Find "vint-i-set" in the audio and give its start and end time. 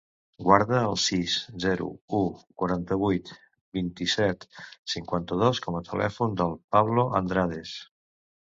3.79-4.49